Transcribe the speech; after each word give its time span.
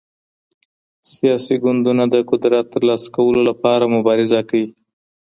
سياسي 1.13 1.55
ګوندونه 1.63 2.03
د 2.13 2.15
قدرت 2.29 2.65
تر 2.73 2.81
لاسه 2.89 3.07
کولو 3.15 3.41
لپاره 3.49 3.91
مبارزه 3.95 4.39
کوي. 4.49 4.67